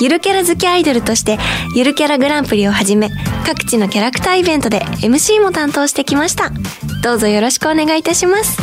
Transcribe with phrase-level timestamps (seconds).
[0.00, 1.38] ゆるキャラ好きアイドルとして
[1.74, 3.10] ゆるキャラグランプリをはじめ
[3.44, 6.52] 各地のキャラクターイベントで MC も担当してきました。
[7.02, 8.58] どうぞよろしくお願いいたします。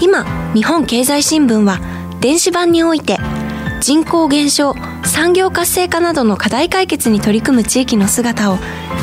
[0.00, 1.80] 今日本経済新聞は
[2.20, 3.18] 電子版において
[3.80, 8.58] 人口減少産業活性化などの課題解決に取り組む地域の姿を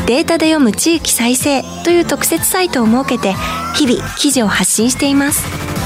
[0.06, 3.34] データで読む地域再生という特設サイトを設けて
[3.76, 5.79] 日々記事を発信しています。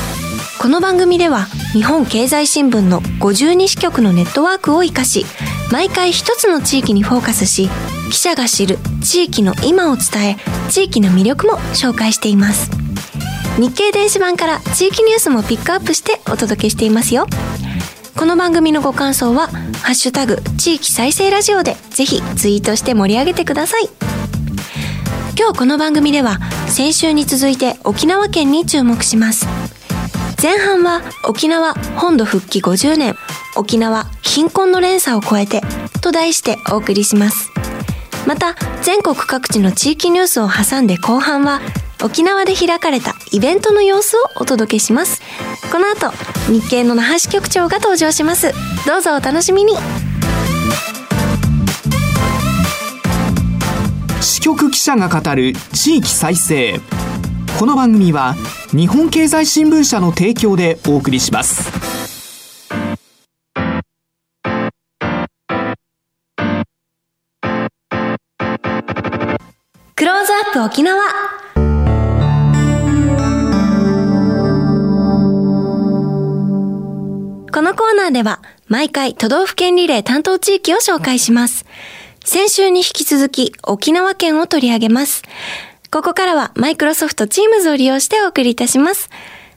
[0.63, 5.25] この番組では日本経済新聞の52支局のネットワークを生かし
[5.73, 7.69] 毎回一つの地域にフォーカスし
[8.09, 10.37] 記者が知る地域の今を伝え
[10.69, 12.71] 地域の魅力も紹介しています。
[13.59, 17.27] 日経電子版から地域ニュースもピックアップしてお届けしていますよ。
[18.15, 19.49] この番組のご感想は
[19.83, 23.89] 「ハッシュタグ地域再生ラジオ」でぜひツイートして盛り上げてください。
[25.37, 29.45] 今日この番組では先週に続いて沖縄県に注目します。
[30.43, 33.15] 前半は沖縄本土復帰50年
[33.55, 35.61] 沖縄貧困の連鎖を超えて
[36.01, 37.49] と題してお送りします。
[38.27, 41.61] また全国各地の地域ニュースを挟んで後半は
[42.03, 45.21] 沖縄で開かれたイベントの様子をお届けします。
[45.71, 46.11] この後
[46.51, 48.51] 日経の那覇支局長が登場します。
[48.85, 49.77] どうぞお楽しみに。
[54.19, 56.81] 支局記者が語る地域再生。
[57.59, 58.35] この番組は
[58.71, 61.71] 日本経済新聞社の提供でお送りします
[69.95, 70.99] クローズアップ沖縄
[77.53, 81.65] このコーナーでは毎回都道府県リレー担当地域を紹介します。
[82.25, 85.21] 先週に引き続き沖縄県を取り上げます。
[85.93, 89.11] ここからはマイクロソフト Teams を利用してお送りいたします。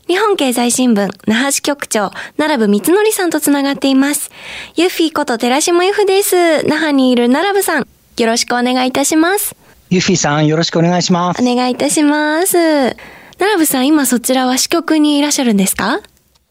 [0.07, 4.31] 日本経済新聞、那覇支局長、奈良部光則さんとつながっています。
[4.75, 6.63] ユッフィーこと寺島由布です。
[6.67, 7.89] 那覇にいる奈良部さん、
[8.19, 9.57] よろしくお願いいたします。
[9.89, 11.43] ユッフィーさん、よろしくお願いします。
[11.43, 12.53] お願いいたします。
[12.53, 16.03] 奈良部さん、今そちらは支局にいらっしゃるんですか？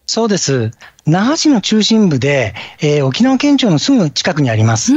[0.08, 0.72] そうです。
[1.06, 4.90] 那覇市の中心部で、えー沖縄県庁のすぐ近くにあります。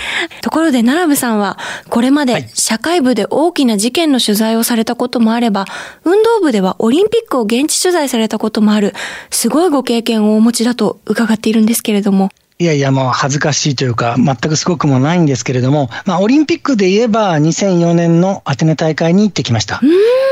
[0.42, 1.58] ところで、奈良部さんは、
[1.88, 5.66] これまで社会部で大きな事件の取材をされたこともあれば、
[6.04, 8.94] 運動部ではオリンピックを現地取材されたこともある、
[9.30, 12.30] すごいご経験をお持ちだと伺っているんですけれども。
[12.58, 19.82] いやいや、もう恥ずかしいというか、全くすごくもないんですけれども、まあ、オリンピックで言えば、2004年のアテネ大会に行ってきました。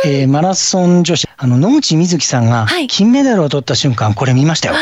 [0.06, 4.74] えーマラソン女子、あの、野口みずきさんがはい、金メダルを取った瞬間、これ見ましたよ。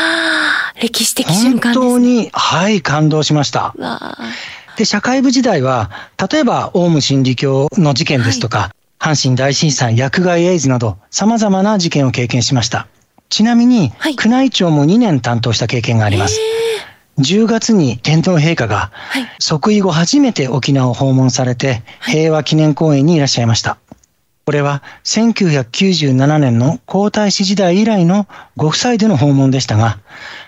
[0.81, 1.73] 歴史的瞬本間です。
[1.73, 3.75] 当に、はい、感動しました。
[4.77, 5.91] で、社会部時代は、
[6.31, 12.87] 例えば、オウム真理教の事件ですとか、阪神大震災、薬害エイズなど、様々な事件を経験しました。
[13.29, 16.39] ちなみに、はい宮内庁も2年担当した経験があります。
[17.19, 19.27] 10月に天皇陛下が、はい。
[19.39, 23.77] 即位後初めて沖縄を訪問されて、平和記念公園にいらっしゃいました。
[24.45, 29.99] これは1997年の皇太子時代以来のご夫妻での訪問でしたが、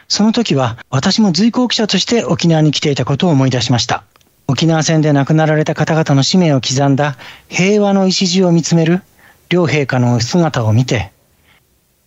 [0.07, 4.03] その時は私も随行記者として沖縄に来ていたことを思い出しました。
[4.47, 7.17] 沖縄戦で亡くなられた方々の使命を刻んだ
[7.49, 9.01] 平和の礎を見つめる
[9.49, 11.11] 両陛下の姿を見て、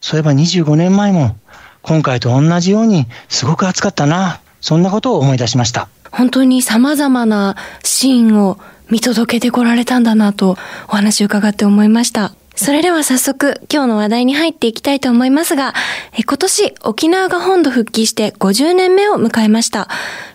[0.00, 1.36] そういえば25年前も
[1.82, 5.88] 今回と同じようにすごく暑かったな、そんなことを思い出しました。
[6.10, 8.58] 本当に様々なシーンを
[8.90, 10.56] 見届けてこられたんだなと
[10.88, 12.32] お話を伺って思いました。
[12.58, 15.74] それでは早速今日の話題に入っていきたいと思いますが、
[16.12, 19.88] え今年沖縄が本土復帰して50年目を迎えました。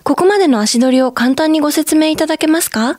[0.04, 2.98] ここまでの足取りを簡単にご説明いただけますか？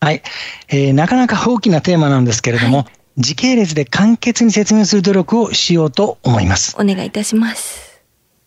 [0.00, 0.22] はい、
[0.70, 2.86] えーなかなか大きなテーマなんですけれども、
[3.18, 6.74] 時系列で簡潔に説明する努力をしようと思います。
[6.80, 8.00] お願いいたします。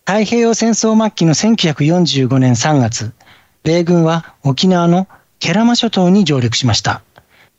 [0.07, 3.13] 太平洋戦争末期の1945年3月、
[3.61, 5.07] 米軍は沖縄の
[5.37, 7.03] ケラマ諸島に上陸しました。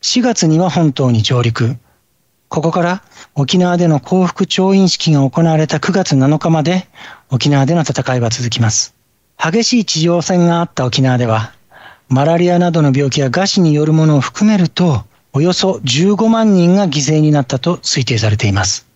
[0.02, 1.76] 4月には本島に上陸。
[2.54, 3.02] ここから
[3.34, 6.86] 沖縄での降伏調印式が行われた9月7日まで
[7.28, 8.94] 沖縄での戦いは続きます。
[9.36, 11.52] 激しい地上戦があった沖縄では、
[12.08, 15.02] マラリアなどの病気や餓死によるものを含めると、
[15.32, 18.86] およそ15万人が犠牲になったと推定されています。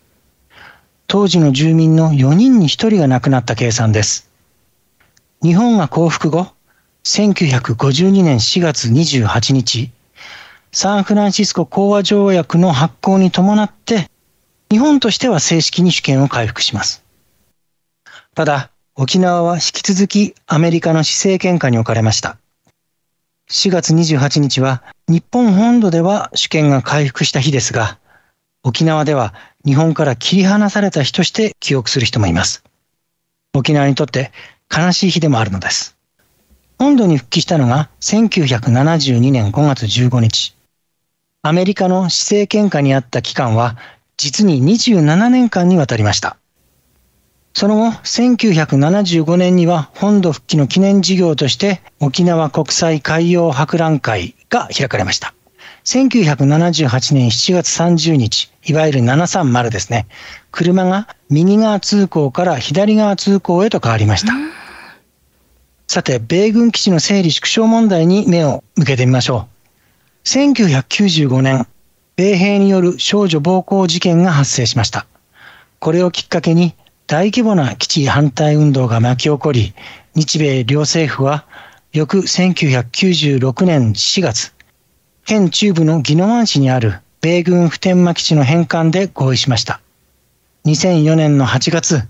[1.07, 4.29] 当時の住民の4人に1人が亡くなった計算です。
[5.43, 6.47] 日本が降伏後、
[7.03, 9.91] 1952年4月28日、
[10.71, 14.09] サンフランシスコ講和条約の発効に伴って、
[14.69, 17.03] 日本としては正式に主権を回復します。
[18.35, 22.37] ただ、沖縄は引き続きアメリカの施政権下に置かれました。
[23.49, 27.97] 4月28日は日本本土では主権が回復した日ですが、
[28.63, 29.33] 沖縄では
[29.65, 32.63] 日本から切り離された日として記憶する人もいます。
[33.55, 34.31] 沖縄にとって
[34.71, 35.97] 悲しい日でもあるのです。
[36.77, 40.58] 本土に復帰したのが1972年5月15日。
[41.41, 43.77] アメリカの施政権下にあった期間は
[44.17, 46.35] 実に27年間にわたりました。
[47.53, 55.33] その後、1975年には本土復帰の記念事業として沖縄国際海洋博覧会が開かれました。
[55.85, 60.07] 1978年7月30日、いわゆる730ですね。
[60.51, 64.33] 車が右側通行から左側通行へと変わりました。
[65.87, 69.58] さて、米軍基地の整理縮小問題に目を向けてみましょう。
[70.25, 71.67] 1995年、
[72.15, 75.07] 米兵による少女暴行事件が発生しました。
[75.79, 76.75] これをきっかけに
[77.07, 79.73] 大規模な基地反対運動が巻き起こり、
[80.15, 81.45] 日米両政府は
[81.93, 84.53] 翌1996年4月、
[85.25, 89.81] 県中部の宜野湾市にある米軍普天間基地の返還で合意しました。
[90.65, 92.03] 2004年の8月、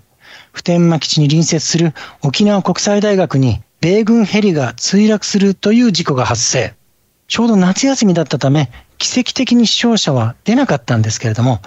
[0.51, 6.73] 普天間基地に隣接する沖縄国際大学に米軍ヘリが墜落するという事故が発生。
[7.29, 11.61] ちょうど夏休みだったため、奇跡的に死傷者は出なかったんですけれども、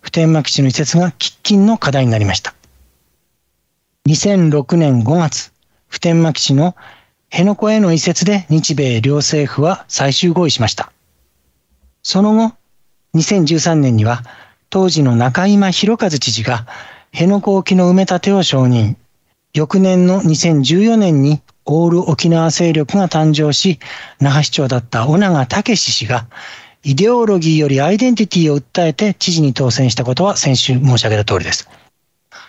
[0.00, 2.54] 普天間基地の移設が喫緊の課題になりました。
[4.08, 5.52] 2006年5月、
[5.86, 6.74] 普天間基地の
[7.30, 10.90] 辺野古への移設で日米両政府は最終合意しました。
[12.02, 12.54] その後、
[13.14, 14.24] 2013年には
[14.70, 16.66] 当時の中今博和知事が
[17.12, 18.96] 辺野古沖の埋め立てを承認。
[19.52, 23.78] 翌年の2014年にオール沖縄勢力が誕生し、
[24.20, 26.26] 那覇市長だった小長武氏が、
[26.84, 31.68] イデオロギーよりアイデンティティを訴えて知事に当選したことは先週申し上げた通りです。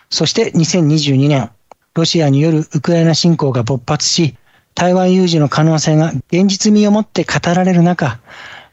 [0.10, 1.52] そして2022年、
[1.94, 4.36] ロシアによるウクライナ侵攻が勃発し、
[4.74, 8.20] 台湾有事の可能性が現実味をもって語られる中、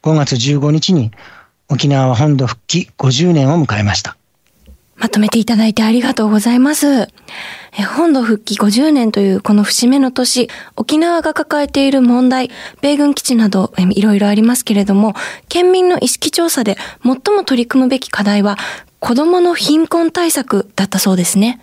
[0.02, 1.10] 5月15日に
[1.68, 4.16] 沖縄は本土復帰50年を迎えました。
[5.00, 7.08] まとめていただいてありがとうございます。
[7.96, 12.50] 本土復帰50年というこの節目の年、沖縄が抱えている問題、
[12.82, 15.14] 米軍基地などいろいろありますけれども、
[15.48, 18.58] 県民の意識調査で最も取り組むべき課題は、
[18.98, 21.62] 子供の貧困対策だったそうですね。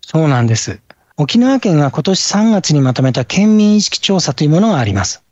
[0.00, 0.80] そうなんです。
[1.16, 5.24] 沖縄県が今年3月にまとめた県民意識調査というものがあります。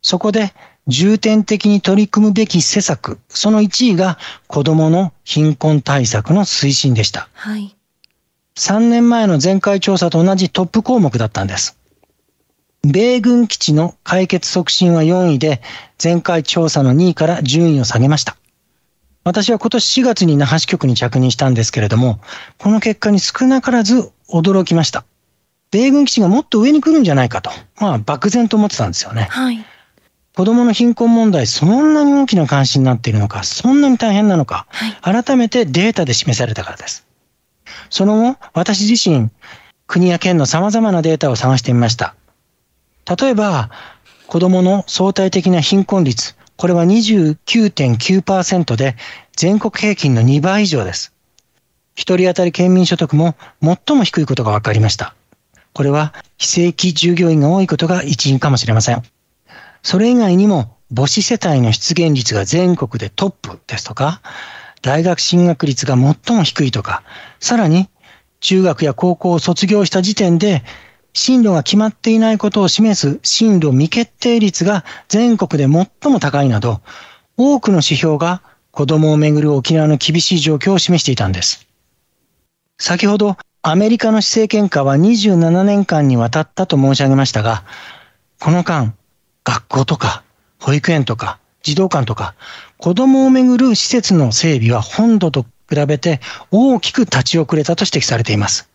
[0.00, 0.54] そこで
[0.86, 7.28] 重点的に取り組むべき施策、その1位が子供の貧困対策の推進でした。
[7.32, 7.74] はい。
[8.56, 11.78] 3年前の前回調査と同じトップ項目だったんです。
[12.82, 15.62] 米軍基地の解決促進は4位で、
[16.02, 18.36] 前回調査の2位から順位を下げました。
[19.24, 22.20] 私は今年4月に那覇支局に着任したんですけれども、
[22.58, 25.04] この結果に少なからず驚きました。
[25.70, 27.50] 米軍基地がもっと上に来るんじゃないかと、
[27.80, 29.28] まあ漠然と思ってたんですよね。
[29.30, 29.64] はい。
[30.34, 37.06] 子供の貧困問題、そんなに大きな関心になっているのか、そんなに大変なのか、はい、改めてデータで示されたからです。
[37.88, 39.30] その後、私自身、
[39.86, 42.16] 国や県の様々なデータを探してみました。
[43.18, 43.70] 例えば、
[44.26, 48.96] 子供の相対的な貧困率、これは29.9%で
[49.36, 51.12] 全国平均の2倍以上です。
[51.94, 55.14] 一人当たり県民所得も最も低いことが分かりました。
[55.72, 59.02] これは非正規従業員が多いことが一因かもしれません。
[59.84, 64.22] それ以外にも母子世帯の出現率が全国でトップですとか、
[64.82, 67.02] 大学進学率が最も低いとか、
[67.38, 67.88] さらに
[68.40, 70.64] 中学や高校を卒業した時点で
[71.12, 76.80] 進路が決まっていないことを示す進路未決定率が全国で最も高いなど、
[77.36, 81.66] 多くの指標が子供をめぐる沖縄の厳しい状況を示していたんです。
[82.78, 87.64] 先ほどアメリカの施政権下は27年間にわたったと申し上げましたが、
[88.40, 88.94] この間、
[89.44, 90.24] 学校とか
[90.58, 92.34] 保育園とか児童館とか
[92.78, 96.20] 子供をめぐる施設の整備は本土と比べて
[96.50, 98.68] 大きく立ち遅れたと指摘されています。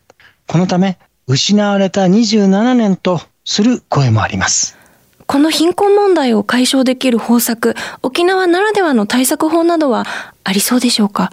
[0.46, 4.76] このため失われた27年とする声もあります。
[5.26, 10.04] この貧困問題を解消できる方策、沖縄ならではの対策法などは
[10.42, 11.32] ありそうでしょうか？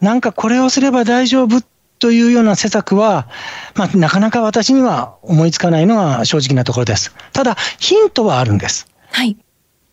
[0.00, 1.62] なんかこれをすれば大丈夫
[1.98, 3.28] というような施策は、
[3.74, 7.14] まあ、なかなか私には思いつかないのが正直なところです。
[7.32, 8.88] ただ、ヒントはあるんです。
[9.10, 9.36] はい。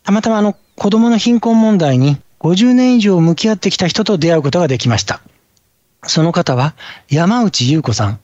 [0.04, 5.20] たまたまあの、子供の貧困問題に50年以上向き合ってきた人と出会うことができました。
[6.04, 6.74] その方は
[7.08, 8.20] 山内優子さん。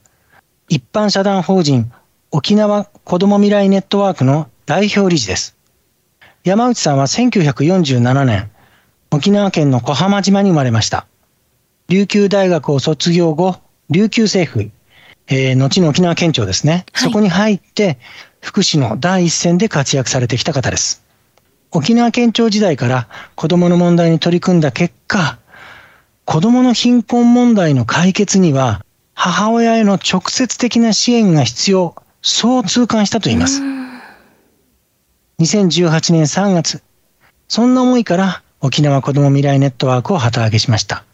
[0.68, 1.92] 一般社団法人
[2.30, 5.56] 沖縄子ども未来ネットワークの代表理事です。
[6.44, 8.50] 山内さんは1947年、
[9.10, 11.06] 沖縄県の小浜島に生まれました。
[11.88, 13.56] 琉球大学を卒業後、
[13.92, 14.70] 琉球政府、
[15.28, 17.98] えー、後の沖縄県庁ですね、はい、そこに入って、
[18.40, 21.04] 福祉の第一線で活躍されてきた方です。
[21.70, 25.38] 沖縄県庁時代から子供の問題に取り組んだ結果、
[26.24, 28.84] 子供の貧困問題の解決には、
[29.14, 33.62] 母親への直接的な支援が必要、そう痛感したと言います。
[35.40, 36.82] 2018年3月、
[37.48, 41.04] そんな思いから沖縄子ども未来ネットワークを旗揚げしました。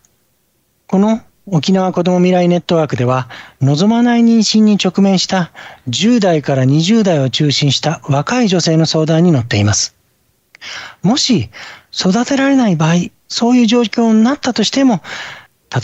[0.86, 1.20] この
[1.50, 3.28] 沖縄子ども未来ネットワークでは、
[3.60, 5.50] 望まない妊娠に直面した
[5.88, 9.96] 10代から20代を中心した若い女性の相談に乗っています。
[11.02, 11.50] もし
[11.92, 12.94] 育てられない場合、
[13.28, 15.02] そういう状況になったとしても、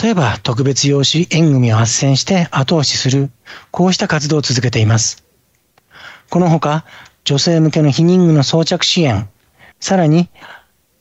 [0.02, 3.30] 例えば特別養子縁組を斡旋して後押しする、
[3.70, 5.24] こうした活動を続けています。
[6.30, 6.84] このほか、
[7.24, 9.28] 女性向けの避妊具の装着支援、
[9.80, 10.28] さらに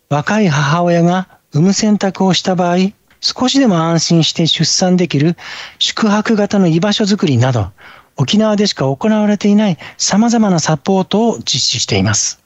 [0.10, 2.94] 若い母親が産む選択をした場合、
[3.26, 5.38] 少しでも安心して出産できる
[5.80, 7.72] 宿泊型の居場所づくりなど、
[8.18, 12.44] 沖縄でしか行われていない様々なサポートを実施しています。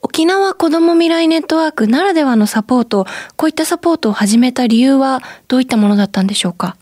[0.00, 3.04] 沖縄子ども未来ネットワークならではのサポート、
[3.36, 6.76] こういったサポートを始めた理由はどういったものだったんでしょうか？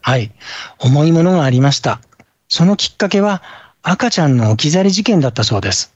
[0.00, 0.32] はい。
[0.78, 2.00] 重いものがありました。
[2.48, 3.42] そのきっかけは
[3.82, 5.92] 赤ちゃんの置き去り事件だったそうです。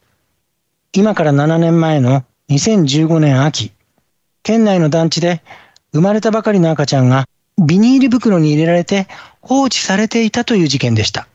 [0.92, 3.72] 今から7年前の2015年秋、
[4.42, 5.42] 県内の団地で
[5.92, 7.26] 生まれたばかりの赤ちゃんが
[7.58, 9.06] ビニール袋に入れられて
[9.40, 11.26] 放置されていたという事件でした。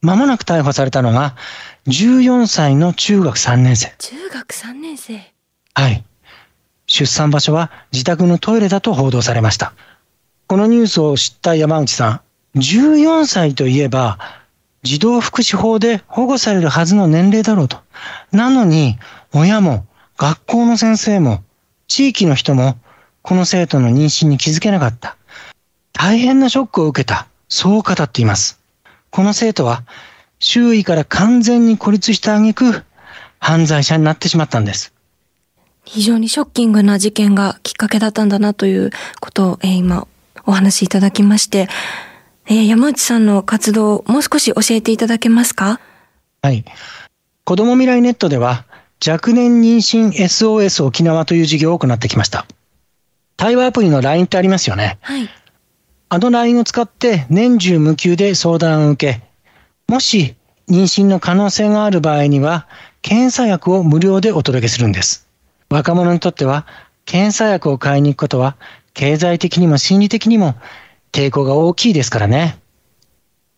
[0.00, 1.36] まもなく逮捕されたのが
[1.86, 3.94] 14歳の中学3年生。
[3.98, 5.20] 中学3年生
[5.74, 6.04] はい。
[6.86, 9.72] 出産場所は自宅のトイレだと報道されました。
[10.46, 12.20] このニュースを知った山内さん、
[12.60, 14.18] 14歳といえば、
[14.84, 17.78] 児童福祉法で保護されるはずの年齢だろうと。
[18.30, 18.96] なのに、
[19.32, 21.42] 親も、学校の先生も、
[21.88, 22.78] 地域の人も、
[23.26, 25.16] この生徒の妊娠に気づけなかった。
[25.92, 27.26] 大変なショックを受けた。
[27.48, 28.60] そう語っています。
[29.10, 29.82] この生徒は、
[30.38, 32.84] 周囲から完全に孤立した挙句、
[33.40, 34.92] 犯罪者になってしまったんです。
[35.84, 40.06] 非常にショッキングな事件がきっかけだったんだなということを、えー、今
[40.44, 41.68] お話しいただきまして、
[42.46, 45.80] えー、山内さんの活動、もう少し教えていただけますか？
[46.42, 46.64] はい。
[47.42, 48.66] 子供未来ネットでは、
[49.04, 52.46] 若年妊娠 SOS 沖縄という事業を行ってきました。
[53.36, 54.98] 対話アプリの LINE ってありますよね。
[55.02, 55.28] はい。
[56.08, 59.22] あの LINE を使って年中無休で相談を受け、
[59.88, 60.36] もし
[60.68, 62.66] 妊娠の可能性がある場合には、
[63.02, 65.28] 検査薬を無料でお届けするんです。
[65.68, 66.66] 若者にとっては、
[67.04, 68.56] 検査薬を買いに行くことは、
[68.94, 70.56] 経済的にも心理的にも
[71.12, 72.58] 抵抗が大きいですからね。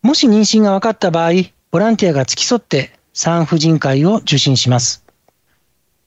[0.01, 1.31] もし妊娠が分かった場合、
[1.71, 5.03] ボランティアが付き添って産婦人科医を受診します。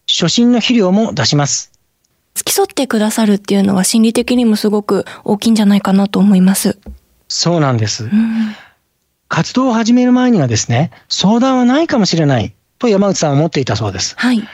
[0.07, 1.72] 初診の肥料も出します。
[2.35, 6.79] 付き添ってくださるっていうのは心理的にもすごく大きいんじゃないかなと思います。
[7.29, 8.05] そうなんです。
[8.05, 8.55] うん
[9.33, 14.15] 活動を始める前にはですね、相談はないかもしれないと山内さんは思っていたそうです。
[14.19, 14.47] はい。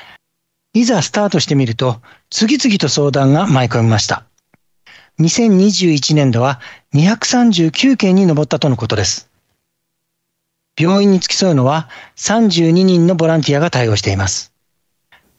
[0.73, 4.23] いざスタートしてみると、次々と相談が舞い込みました。
[5.19, 6.61] 2021年度は
[6.95, 9.29] 239件に上ったとのことです。
[10.79, 14.53] 病院に付き添うのは32人のボランティアが対応しています。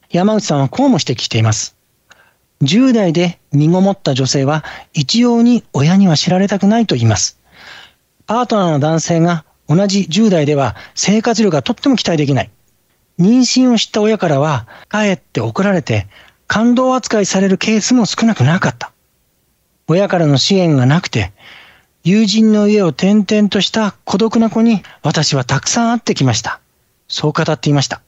[0.10, 1.78] 山内さんはこうも指摘しています。
[2.62, 4.64] 10代で身ごもった女性は
[4.94, 7.40] 一様に親には知られたくないと言います。
[8.28, 12.50] パートナーの男性が同じ10代では生活力がとっても期待できない。
[13.20, 16.08] 妊娠を知った親からは、かえって怒られて、
[16.48, 18.94] 感動扱いされるケースも少なくなかった。
[19.88, 21.34] 親からの支援がなくて、
[22.04, 26.62] 友人の家を転々とした孤独な子に私はたくさん会ってきました。
[27.10, 28.02] そう語っていました。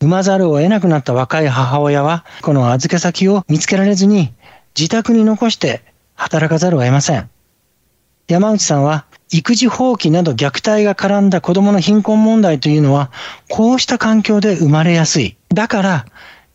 [0.00, 4.32] 産まざるを得なくなった若い母親は、この預け先を見つけられずに、
[4.76, 5.82] 自宅に残して
[6.14, 7.30] 働かざるを得ません。
[8.28, 13.10] 山内さんは育児放棄など虐待が絡んだ子供の貧困問題というのは、
[13.48, 15.36] こうした環境で生まれやすい。
[15.48, 16.06] だから、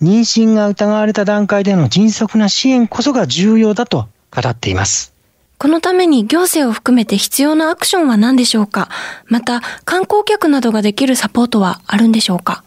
[0.01, 5.13] 妊娠が疑われた段階での迅速な支援こそが重要だと語っています。
[5.57, 8.89] このために行政を含めて必要なアクションは何でしょうか？
[9.27, 12.63] また、観光客などができるサポートはあるんでしょうか？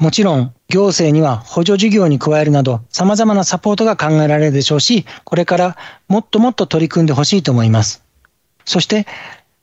[0.00, 5.76] もちろん、行政には補助事業に加えるなど、様々なサポートが考えられるでしょうし、これから
[6.08, 8.02] もっともっと取り組んでほしいと思います。
[8.64, 9.06] そして、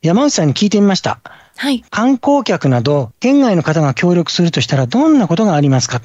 [0.03, 1.20] 山内さんに聞いてみました。
[1.56, 1.84] はい。
[1.89, 6.03] 観光客など、県外の方が協力するとしたらどんなことがありますか？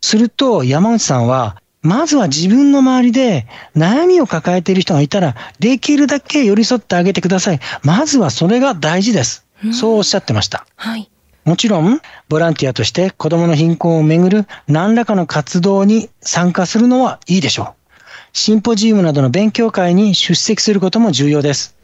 [0.00, 3.46] すると、山内さんは、まずは自分の周りで
[3.76, 7.60] 悩みを抱えている人がいたら、できるだけ寄り添ってあげてください。
[7.82, 9.46] まずはそれが大事です。
[9.72, 10.64] そうおっしゃってました。
[10.76, 11.10] はい。
[11.50, 17.98] もちろん、ボランティアとして子供の貧困をめぐる何らかの活動に参加するのはいいでしょう。
[18.32, 21.74] シンポジウムなどの勉強会に出席することも重要です。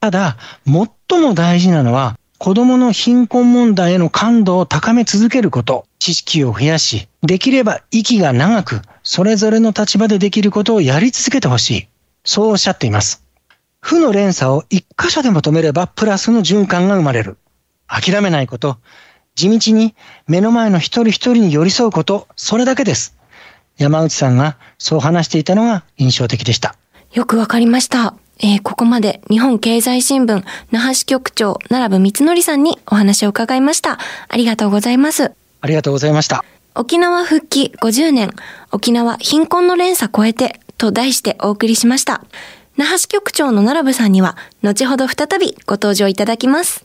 [0.00, 11.88] ただ、最も大事なのは、子供の貧困問題への感度を高め続けること、知識を増やし、できれば息が長く、それぞれの立場でできることをやり続けてほしい。
[12.24, 13.22] そうおっしゃっています。
[13.80, 17.36] 負の連鎖を一箇所でも止めればプラスの循環が生まれる。
[17.88, 18.78] 諦めないこと、
[19.34, 19.94] 地道に
[20.26, 23.16] 目の前の一人一人に寄り添うこと、それだけです。
[23.78, 26.74] 山内さんがそう話していたのが印象的でした。
[27.12, 28.14] よくわかりました。
[28.40, 33.98] えーここまで日本経済新聞那覇支局長奈良部光則さんにお話を伺いました。
[34.28, 35.32] ありがとうございます。
[35.60, 36.44] ありがとうございました。
[36.74, 38.30] 沖縄復帰50年、
[38.70, 42.22] 沖縄貧困の連鎖超えてと題してお送りしました。
[42.76, 46.84] 那覇支局長の奈良部さんには、後ほど再びご登場いただきます。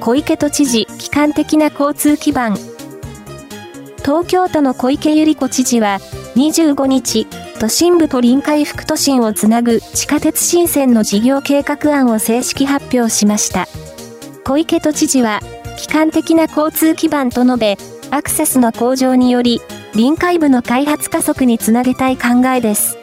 [0.00, 2.56] 小池都知事、機関的な交通基盤。
[4.04, 5.98] 東京都の小池百合子知事は、
[6.36, 7.26] 25日、
[7.58, 13.66] 都心部と臨海副都心をつなぐ地下鉄新線の事業計画案を正式発表しました。
[14.44, 15.40] 小池都知事は、
[15.76, 17.76] 機関的な交通基盤と述べ、
[18.10, 19.60] アクセスの向上により、
[19.94, 22.98] 臨海部の開発加速につなげたい考えです。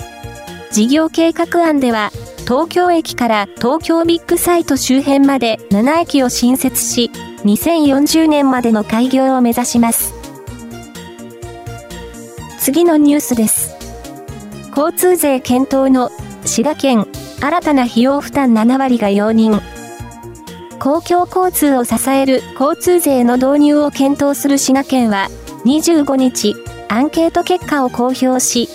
[0.71, 2.11] 事業計画案では、
[2.43, 7.09] 東京駅から東京ビッグサイト周辺まで7駅を新設し、
[7.45, 10.13] 2040年までの開業を目指します。
[12.59, 13.75] 次のニュースです。
[14.75, 16.11] 交通税検討の
[16.43, 17.07] 滋賀県、
[17.39, 19.61] 新たな費用負担7割が容認。
[20.79, 25.29] 公共交通を支える交通税の導入を検討する滋賀県は、
[25.63, 26.55] 25日、
[26.89, 28.67] アンケート結果を公表し、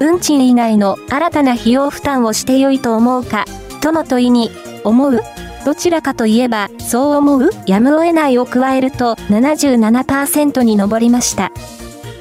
[0.00, 3.44] 運賃以外の新たな費用負担をしてよいと思うか、
[3.80, 4.50] との問いに、
[4.84, 5.20] 思う
[5.64, 7.50] どちらかといえば、そう思う？
[7.66, 11.52] やむを得ないを加えると77%に上りました。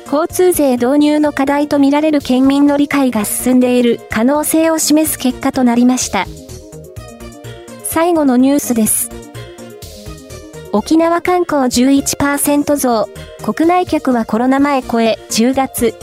[0.06, 6.26] 交通税導入の課題とみられる県民の理解が進んでいる可能性を示す結果となりました。
[7.84, 9.10] 最後のニュースです。
[10.72, 13.10] 沖縄観光11%増、
[13.44, 15.96] 国内客はコロナ前超え10月、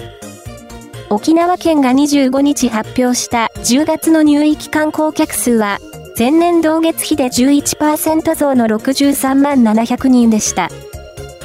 [1.12, 5.78] 沖縄県が25日発表した10月の入域観光客数は、
[6.16, 10.68] 前年同月比で11%増の63万700人でした。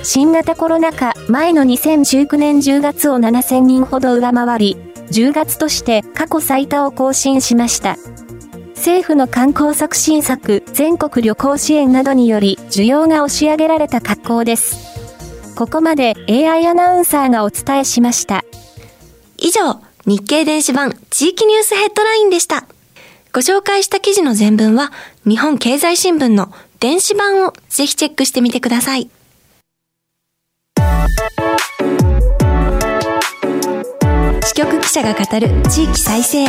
[0.04, 4.78] 新型コロナ禍前の2019年10月を7000人ほど上回り、
[5.10, 7.98] 10月として過去最多を更新しました。
[8.76, 14.78] 政府の観光促進策、全国旅行支援などにより需要が押し上げられた格好です。
[15.56, 18.46] ここまで AI アナウンサーがお伝えしました。
[19.46, 22.66] 以上、日経電子版地域ニュースヘッドラインでした。
[23.32, 24.92] ご紹介した記事の全文は、
[25.24, 29.08] 日本経済新聞の電子版をぜひチェックしてみてください。
[34.46, 36.46] 支局記者が語る地域再生。
[36.46, 36.48] 引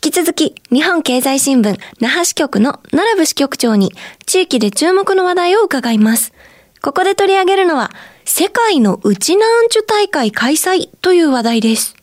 [0.00, 3.92] き続き、日本経済新聞那覇支局の奈良部支局長に
[4.26, 6.32] 地域で注目の話題を伺います。
[6.80, 7.90] ここで取り上げるのは、
[8.30, 11.96] 世界のウチナーンチュ大会開催という話題です。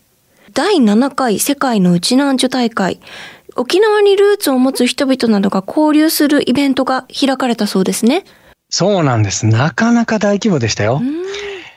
[0.52, 2.98] 第7回世界のウチナーンチュ大会。
[3.54, 8.24] 沖縄にルーツを持つ人々などが交流するイベントが開かれたそうですね。
[8.70, 9.46] そうなんです。
[9.46, 11.00] なかなか大規模でしたよ。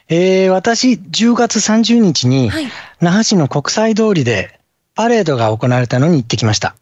[0.10, 2.68] えー、私、10月30日に、はい
[3.02, 4.60] 那覇市の国際通りで
[4.96, 6.76] パレードが行われたのに行ってきました。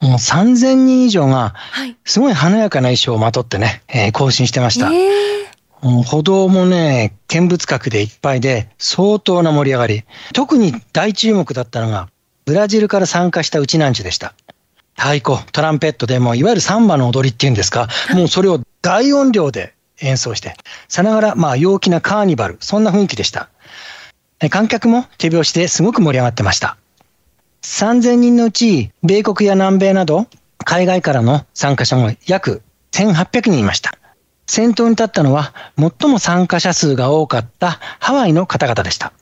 [0.00, 1.96] もう3000人以上が、はい。
[2.06, 4.90] すごい華やかな衣装をまとってね、えー行進してました。
[4.90, 5.53] えー
[5.84, 10.04] 歩道もね、見物客でいっぱいで、相当な盛り上がり。
[10.32, 12.08] 特に大注目だったのが、
[12.46, 14.32] ブラジルから参加したウチナンチュでした。
[14.96, 20.54] 太鼓、トランペットでもういわゆるサンバの踊りっていうんですか、もうそれを大音量で演奏して、
[20.88, 23.50] さながらまあ陽気なカーニバル、そんな雰囲気でした。
[24.40, 26.78] え観客も手拍子ですごく盛り上がってました。
[27.62, 30.26] 3000人のうち、米国や南米など、
[30.64, 33.98] 海外からの参加者も約1800人いました。
[34.46, 39.12] 先頭に立ったのは、最も参加者数が多かったハワイの方々でした。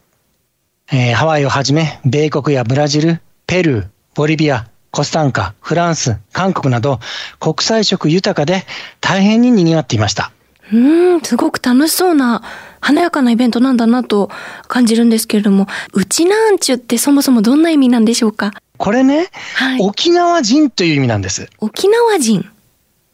[0.91, 7.01] えーハワイをはじめ、米国やブラジル、ペルー、ボリビア、コスタンカ、フランス、韓国など
[7.41, 8.65] 国際色豊かで
[9.01, 10.33] 大変に賑わっていました。
[10.71, 12.43] うーん、すごく楽しそうな、
[12.81, 14.31] 華やかなイベントなんだなと
[14.69, 18.53] 感じるんですけれども、うちなんちゅってそもそもどんな意味なんでしょうか？
[18.77, 19.81] これね、はい。
[19.81, 21.49] 沖縄人という意味なんです。
[21.59, 22.51] 沖縄人。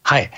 [0.03, 0.31] はい。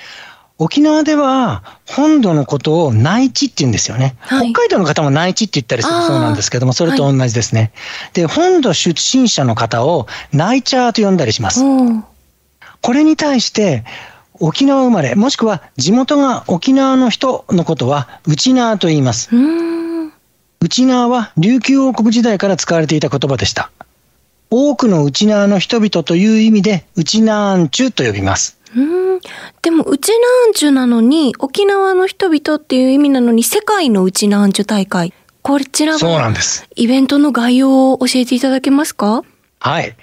[0.62, 4.14] 沖縄では本土のことを内地って言うんですよね。
[4.20, 7.72] はい北海道の方も内地って言ったりするそうなんですけども、それと同じですね。
[8.12, 11.62] で、本土出身者の方をナイチャーと呼んだりします。
[12.82, 13.84] これに対して、
[14.34, 19.30] 沖縄生まれ、もしくは地元が沖縄の人のことは、内縄と言います。
[20.60, 23.70] 内縄は琉球王国時代から使われていた言葉でした。
[24.50, 28.59] 多くの内縄の人々という意味で、内縄んちゅと呼びます。
[28.76, 29.20] うーん。
[29.62, 35.12] でも、うちなんちゅなのに、沖縄の人々っていう意味なのに、世界のうちなんちゅ大会。
[35.42, 36.68] こちらそうなは、んです。
[36.76, 39.22] イベントの概要を教えていただけますか？
[39.58, 39.96] はい。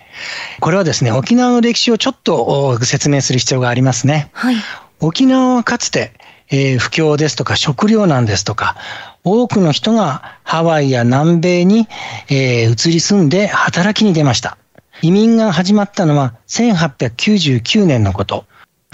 [0.60, 4.30] これはですね、沖縄の歴史をちょっとお説明する必要がありますね。
[4.34, 4.56] はい。
[4.99, 6.13] 沖縄はかつて、
[6.49, 8.77] えー不況ですとか食糧難ですとか、
[9.23, 11.88] 多くの人がハワイや南米に、
[12.30, 14.58] えー移り住んで働きに出ました。
[15.03, 18.45] 移民が始まったのは1899年のこと。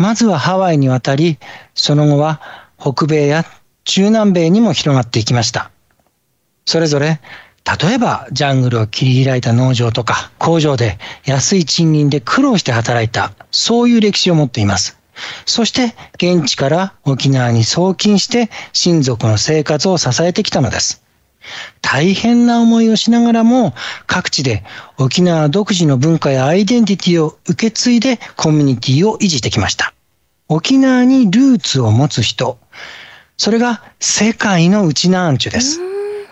[0.04, 1.38] まずはハワイに渡り、
[1.76, 2.42] その後は
[2.78, 3.46] 北米や
[3.86, 5.72] 中南米にも広がっていきました。
[6.66, 7.22] それぞれ、
[7.64, 15.00] 例えばジャングルを切り開いた農場とか工場で安い賃金で苦労して働いた、そういう歴史を持っています。
[15.46, 21.03] そして現地から沖縄に送金して親族の生活を支えてきたのです。
[21.82, 23.74] 大変な思いをしながらも
[24.08, 24.64] 各地で
[24.98, 29.94] 沖縄独自の文化やアイデンティティを受け継いでコミュニティを維持してきました。
[30.50, 32.60] 沖縄にルーツを持つ人、
[33.38, 35.80] それが世界のうちなアンチュです。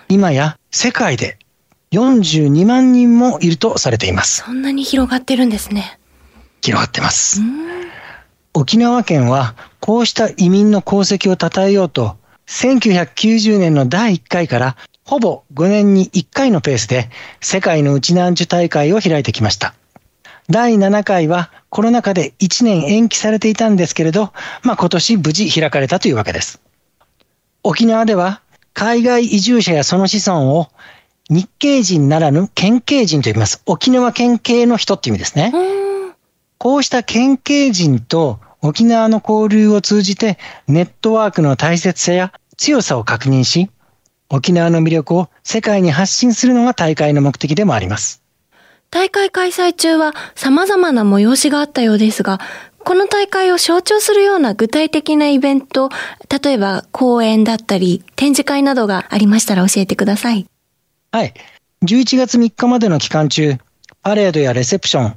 [0.09, 1.37] 今や世界で
[1.91, 4.43] 42万人もいるとされています。
[4.43, 5.99] そんなに広がってるんですね。
[6.61, 7.41] 広がってます。
[8.53, 17.09] 沖縄県はこうした移民の功績を称えようと、1990年の第1回からほぼ5年に1回のペースで
[17.41, 19.73] 世界のうちなんちゅ大会を開いてきました。
[20.49, 24.33] 第7回はコロナ禍で1年延期されていたんですけれど、
[24.63, 26.61] まあ今年無事開かれたというわけです。
[27.63, 28.41] 沖縄では
[28.73, 30.67] 海外移住者やその子孫を
[31.29, 33.61] 日系人ならぬ県系人と呼びます。
[33.65, 35.53] 沖縄県系の人っていう意味ですね。
[36.57, 40.37] こうした県系人と沖縄の交流を通じて
[40.67, 43.69] ネットワークの大切さや強さを確認し、
[44.33, 48.23] 沖縄の魅力を世界に発信するのが大会の目的でもあります。
[48.89, 52.39] 大会開催中は様々な催しがあったようですが、
[52.79, 55.89] この大会を象徴するような具体的なイベント、
[56.43, 60.47] 例えば講演だったり展示会などがありましたら教えてください。
[61.11, 61.33] はい。
[61.83, 63.57] 11月3日までの期間中、
[64.01, 65.15] パレードやレセプション、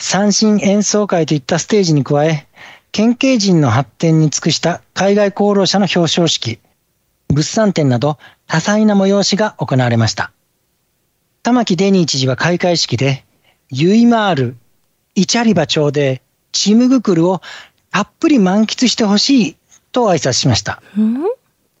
[0.00, 2.46] 三振演奏会といったステージに加え、
[2.92, 6.60] 県警人の発展に尽くした海外功労者の表彰式、
[7.28, 10.32] 物産展など多彩な催しが行われました。
[11.42, 13.24] 玉城デニー知事は開会式で、
[13.70, 14.56] ユイマール、
[15.14, 17.40] イチャリバ町でチムグクルを
[17.90, 19.56] たっぷり満喫してほしい
[19.92, 20.82] と挨拶しました。
[20.96, 21.24] うん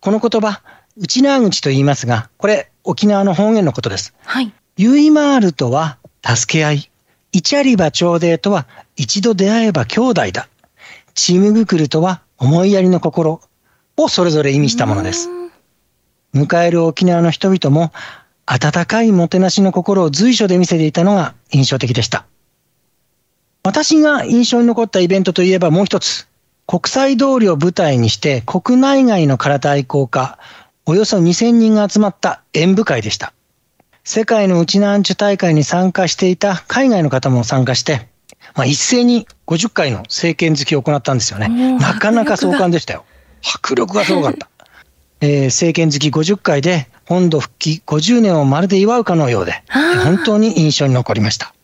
[0.00, 0.60] この言葉、
[0.98, 4.12] 内縄口と言いますが、これ沖縄の方言のことです。
[4.22, 4.52] はい。
[4.76, 6.90] ユイマールとは助け合い、
[7.32, 10.46] イチャリバ朝礼とは一度出会えば兄弟だ。
[11.14, 13.40] チムグクルとは思いやりの心
[13.96, 15.30] をそれぞれ意味したものです。
[16.34, 17.92] 迎える沖縄の人々も
[18.46, 22.26] 温かいもてなしの心を随所で見せていたのが印象的でした。
[23.62, 26.28] 私が印象に残ったイベントといえばもう一つ。
[26.66, 30.38] 国際通りを舞台にして国内外の空手愛好家、
[30.86, 33.32] およそ2000人が集まった演舞会でした。
[34.02, 38.08] 世界のうちなんちゅ大会に参加していた海外の方も参加して、
[38.54, 41.78] まあ、一斉に50回の政権好きを行ったんですよね。
[41.78, 43.04] なかなか壮観でしたよ。
[43.42, 44.48] 迫力がすごかった。
[45.20, 49.62] えー政権好き50回で本土復帰50年をまるで祝うかのようで、
[50.04, 51.54] 本当に印象に残りました。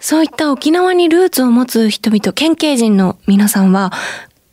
[0.00, 3.92] そういった沖縄にルーツを持つ人々、県警人の皆さんは、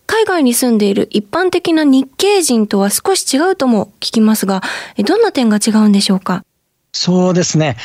[0.07, 4.61] 海外に住んでいる一般的な日系人とは少し違うとも聞きますが、
[4.97, 6.43] えどんな点が違うんでしょうか？
[6.93, 7.75] そうですね。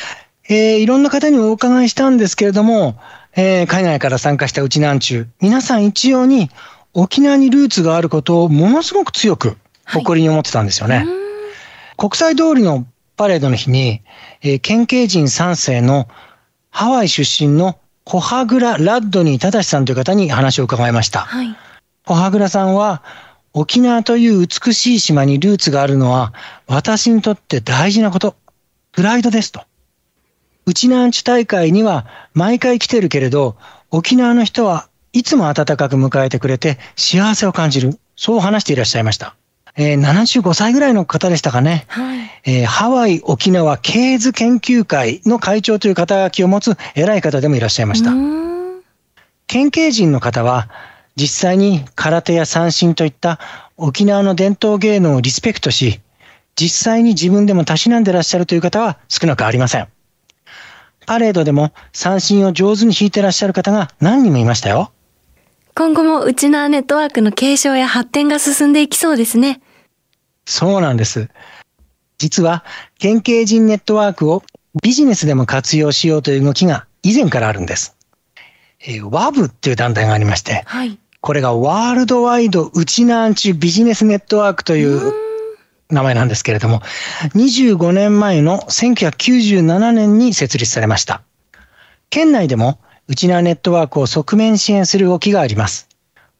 [0.49, 2.95] えーいろんな方にお伺いしたんですけれども、
[3.35, 6.49] えー海外から参加したうちなんちゅう、皆さん一様に
[6.93, 9.57] 沖縄にルーツがあることをものすごく強く
[9.93, 11.05] 誇りに思ってたんですよね。
[11.97, 12.85] 国際通りの
[13.17, 14.01] パレードの日に、
[14.41, 16.07] えー県警人3世の
[16.69, 21.19] ハワイ出身の小羽倉ラッドニー正さんという方に話を伺いました。
[21.19, 21.55] はい。
[22.05, 23.03] 小羽倉さんは、
[23.53, 26.33] 沖縄という美しい島にルーツがあるのは、
[26.67, 28.35] 私にとって大事なこと、
[28.91, 29.63] プライドですと。
[30.65, 33.57] うちなんちゅ大会には毎回来てるけれど、
[33.89, 37.99] 沖縄の人はいつも温かく迎えてくれて幸せを感じる。
[38.15, 39.35] そう話していらっしゃいました。
[39.81, 41.85] えー、75歳ぐらいの方でしたかね。
[41.87, 48.11] はい、えー、ハワイ沖縄ケーズ研究会の会長という肩書きを持つ偉い方でもいらっしゃいました。
[49.47, 50.69] 県警人の方は、
[51.15, 53.39] 実際に空手や三振といった
[53.75, 55.99] 沖縄の伝統芸能をリスペクトし、
[56.55, 59.87] 実際に自分でもたしなんでらっしゃるという方は少なくありません。
[61.07, 64.91] パレードでも三振を上手に弾いてらっしゃる方が何人もいましたよ。
[65.73, 69.61] 今後もうちなネットワークの継承や発展が進んでいきそうですね。
[70.45, 71.29] そうなんです。
[72.17, 72.63] 実は、
[72.99, 74.43] 県警人ネットワークを
[74.81, 77.95] ビジネスでも活用しようという動きが以前からあるんです。
[78.79, 85.13] えー、WAV っていう団体がありまして、はい、これがワールドワイドウチナンチュビジネスネットワークという
[85.89, 86.81] 名前なんですけれども、
[87.35, 91.21] 25年前の1997年に設立されました。
[92.09, 95.89] 県内でもウチナーネットワークを側面支援する動きがあります。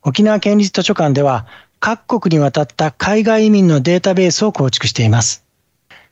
[0.03, 1.45] 沖縄県立図書館では
[1.81, 5.43] 各国に渡った海外移民のデータベースを構築しています。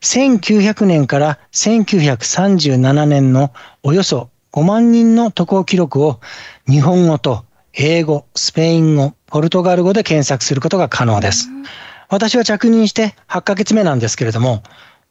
[0.02, 3.54] 1900年から1937年の
[3.84, 6.22] およそ5万人の渡航記録を
[6.68, 11.50] 日本語と英語、スペイン語、ポルトガル語で検索することが可能です。
[12.10, 14.64] 私は着任して8ヶ月目なんですけれども、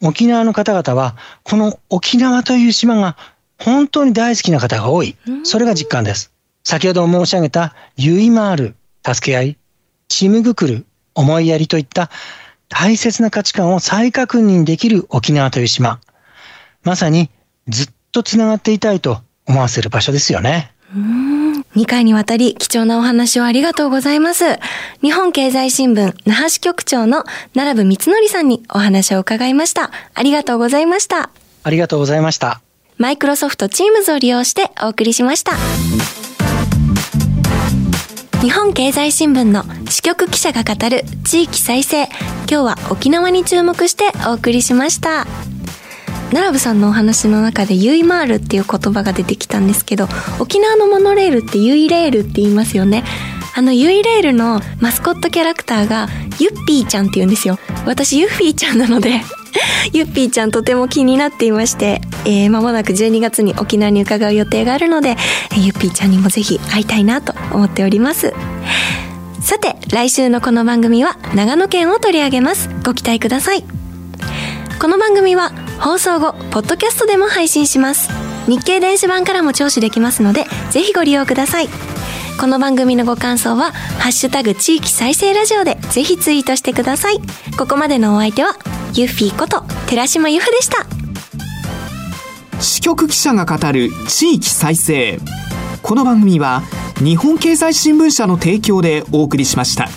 [0.03, 3.17] 沖縄の方々は、この沖縄という島が
[3.59, 5.17] 本当に大好きな方が多い。
[5.45, 6.33] それが実感です。
[6.65, 8.75] 先ほど申し上げた、ゆいまーる、
[9.07, 9.59] 助け合い、
[10.09, 12.11] チムグクル、思いやりといった
[12.69, 16.01] 大切な価値観を再確認できる沖縄という島。
[16.83, 17.31] まさに
[17.69, 20.73] ずっと繋がっていたいと思わせる場所ですよね。
[21.77, 24.45] 2回にわたり貴重なお話をありがとうございます。
[25.03, 29.91] 日本経済新聞那覇支局長の奈良部光則さんにお話を伺いました。
[30.15, 31.31] ありがとうございました。
[31.63, 32.61] ありがとうございました。
[32.97, 35.53] マイクロソフトチームズを利用してお送りしました。
[38.41, 42.05] 日本経済新聞の支局記者が語る地域再生。
[42.05, 45.27] 今日は沖縄に注目してお送りしました。
[46.31, 50.07] 奈良部さんのお話の中でユイマールっていう言葉が出てきたんですけど、
[50.39, 53.03] 沖縄のモノレールってユイレールって言いますよね。
[53.57, 57.59] あのユイレールのマスコットキャラクターがユッピーちゃんって言うんですよ。
[57.87, 59.21] 私ユッフィーちゃんなので
[59.93, 65.17] ゆっぴーちゃんとても気になっていまして、えー、間もなく12月に沖縄に伺う予定があるので、
[65.57, 68.33] ゆっぴーちゃんにもぜひ会いたいなと思っております。
[69.41, 72.69] さて、来週のこの番組は長野県を取り上げます。
[72.85, 73.65] ご期待ください。
[74.79, 78.11] この番組は放送後、ポッドキャストでも配信します。
[78.47, 81.69] 日経電子版からも聴取できますので、ぜひご利用ください。
[82.39, 87.21] この番組のご感想は、ハッシュタグ地域再生ラジオでぜひツイートしてください。
[87.59, 88.57] ここまでのお相手は、
[88.95, 90.87] ユッフィーこと寺島由布でした
[92.61, 95.19] 支局記者が語る地域再生
[95.83, 96.63] この番組は
[96.97, 99.89] 日本経済新聞社の提供でお送りしました。